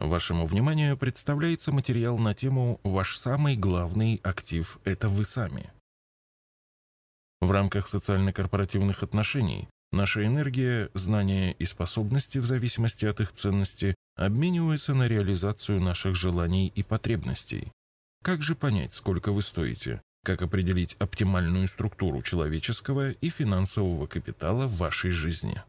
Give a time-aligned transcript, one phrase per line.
[0.00, 5.70] Вашему вниманию представляется материал на тему «Ваш самый главный актив– это вы сами».
[7.42, 14.94] В рамках социально-корпоративных отношений наша энергия, знания и способности в зависимости от их ценности обмениваются
[14.94, 17.70] на реализацию наших желаний и потребностей.
[18.24, 20.00] Как же понять, сколько вы стоите?
[20.24, 25.62] Как определить оптимальную структуру человеческого и финансового капитала в вашей жизни?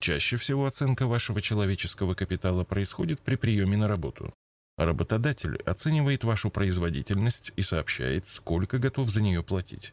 [0.00, 4.32] Чаще всего оценка вашего человеческого капитала происходит при приеме на работу.
[4.76, 9.92] Работодатель оценивает вашу производительность и сообщает, сколько готов за нее платить.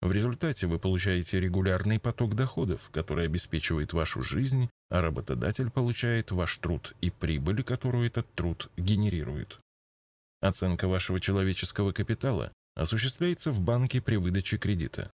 [0.00, 6.56] В результате вы получаете регулярный поток доходов, который обеспечивает вашу жизнь, а работодатель получает ваш
[6.58, 9.58] труд и прибыль, которую этот труд генерирует.
[10.40, 15.10] Оценка вашего человеческого капитала осуществляется в банке при выдаче кредита.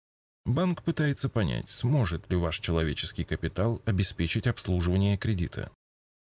[0.44, 5.70] Банк пытается понять, сможет ли ваш человеческий капитал обеспечить обслуживание кредита.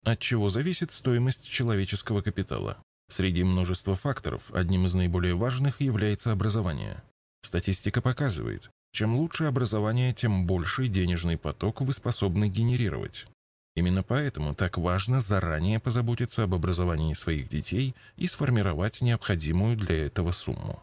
[0.04, 2.78] От чего зависит стоимость человеческого капитала?
[3.08, 7.02] Среди множества факторов одним из наиболее важных является образование.
[7.42, 13.26] Статистика показывает, чем лучше образование, тем больший денежный поток вы способны генерировать.
[13.76, 20.32] Именно поэтому так важно заранее позаботиться об образовании своих детей и сформировать необходимую для этого
[20.32, 20.82] сумму.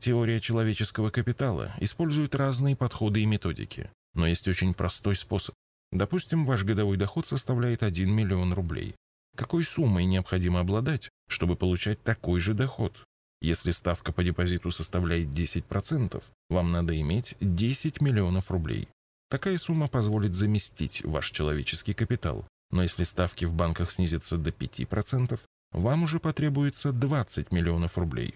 [0.00, 5.54] Теория человеческого капитала использует разные подходы и методики, но есть очень простой способ.
[5.92, 8.94] Допустим, ваш годовой доход составляет 1 миллион рублей.
[9.36, 13.04] Какой суммой необходимо обладать, чтобы получать такой же доход?
[13.42, 18.88] Если ставка по депозиту составляет 10%, вам надо иметь 10 миллионов рублей.
[19.28, 22.46] Такая сумма позволит заместить ваш человеческий капитал.
[22.70, 25.40] Но если ставки в банках снизятся до 5%,
[25.72, 28.34] вам уже потребуется 20 миллионов рублей.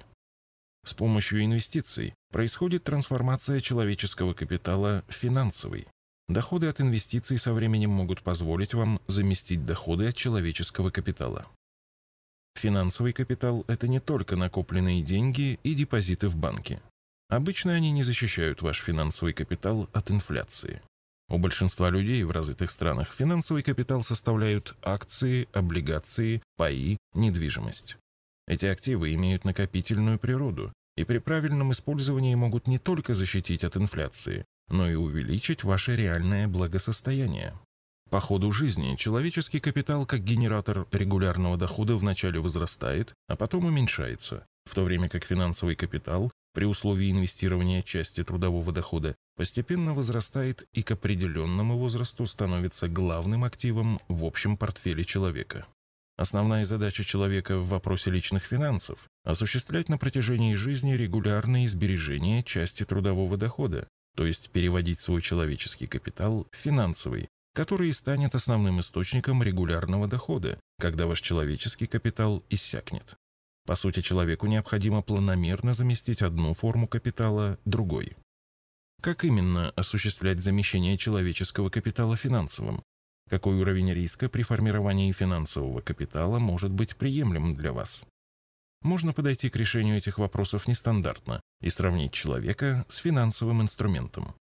[0.84, 5.86] С помощью инвестиций происходит трансформация человеческого капитала в финансовый.
[6.28, 11.46] Доходы от инвестиций со временем могут позволить вам заместить доходы от человеческого капитала.
[12.54, 16.80] Финансовый капитал– это не только накопленные деньги и депозиты в банке.
[17.28, 20.82] Обычно они не защищают ваш финансовый капитал от инфляции.
[21.28, 27.96] У большинства людей в развитых странах финансовый капитал составляют акции, облигации, паи, недвижимость.
[28.48, 34.44] Эти активы имеют накопительную природу и при правильном использовании могут не только защитить от инфляции,
[34.68, 37.58] но и увеличить ваше реальное благосостояние.
[38.10, 44.74] По ходу жизни человеческий капитал как генератор регулярного дохода вначале возрастает, а потом уменьшается, в
[44.74, 50.90] то время как финансовый капитал при условии инвестирования части трудового дохода постепенно возрастает и к
[50.90, 55.66] определенному возрасту становится главным активом в общем портфеле человека.
[56.20, 63.38] Основная задача человека в вопросе личных финансов– осуществлять на протяжении жизни регулярные сбережения части трудового
[63.38, 70.60] дохода, то есть переводить свой человеческий капитал в финансовый, который станет основным источником регулярного дохода,
[70.78, 73.16] когда ваш человеческий капитал иссякнет.
[73.64, 78.14] По сути, человеку необходимо планомерно заместить одну форму капитала другой.
[79.00, 82.82] Как именно осуществлять замещение человеческого капитала финансовым?
[83.30, 88.04] Какой уровень риска при формировании финансового капитала может быть приемлемым для вас?
[88.82, 94.34] Можно подойти к решению этих вопросов нестандартно и сравнить человека с финансовым инструментом.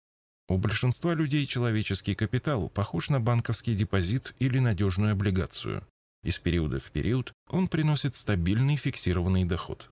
[0.49, 5.85] У большинства людей человеческий капитал похож на банковский депозит или надежную облигацию.
[6.23, 9.91] Из периода в период он приносит стабильный фиксированный доход.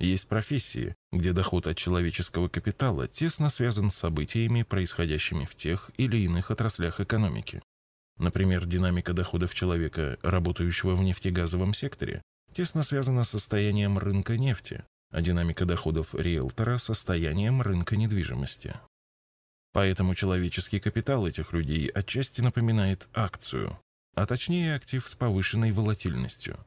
[0.00, 6.18] Есть профессии, где доход от человеческого капитала тесно связан с событиями, происходящими в тех или
[6.18, 7.62] иных отраслях экономики.
[8.18, 15.20] Например, динамика доходов человека, работающего в нефтегазовом секторе, тесно связана с состоянием рынка нефти, а
[15.20, 18.74] динамика доходов риэлтора– состоянием рынка недвижимости.
[19.72, 23.78] Поэтому человеческий капитал этих людей отчасти напоминает акцию,
[24.14, 26.58] а точнее актив с повышенной волатильностью.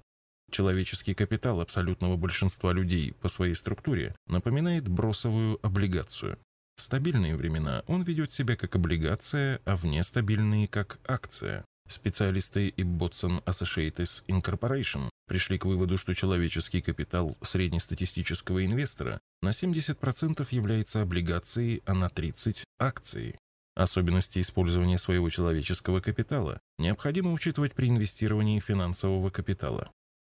[0.51, 6.37] Человеческий капитал абсолютного большинства людей по своей структуре напоминает бросовую облигацию.
[6.77, 11.65] В стабильные времена он ведет себя как облигация, а в нестабильные– как акция.
[11.89, 21.01] Специалисты Ibbotson Associates Incorporation пришли к выводу, что человеческий капитал среднестатистического инвестора на 70% является
[21.01, 23.37] облигацией, а на 30%– акцией.
[23.73, 29.89] Особенности использования своего человеческого капитала необходимо учитывать при инвестировании финансового капитала.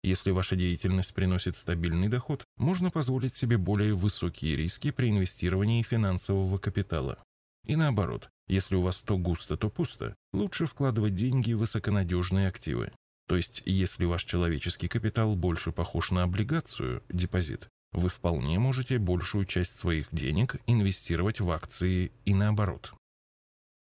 [0.04, 6.58] Если ваша деятельность приносит стабильный доход, можно позволить себе более высокие риски при инвестировании финансового
[6.58, 7.20] капитала.
[7.66, 12.92] И наоборот, если у вас то густо, то пусто, лучше вкладывать деньги в высоконадежные активы.
[13.28, 19.46] То есть, если ваш человеческий капитал больше похож на облигацию, депозит, вы вполне можете большую
[19.46, 22.94] часть своих денег инвестировать в акции и наоборот.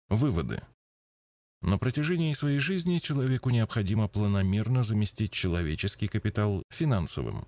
[0.08, 0.62] Выводы.
[1.62, 7.46] На протяжении своей жизни человеку необходимо планомерно заместить человеческий капитал финансовым.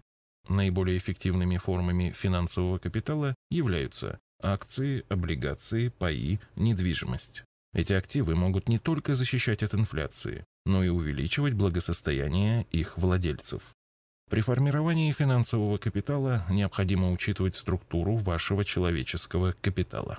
[0.49, 7.45] Наиболее эффективными формами финансового капитала являются акции, облигации, паи, недвижимость.
[7.73, 13.63] Эти активы могут не только защищать от инфляции, но и увеличивать благосостояние их владельцев.
[14.29, 20.19] При формировании финансового капитала необходимо учитывать структуру вашего человеческого капитала.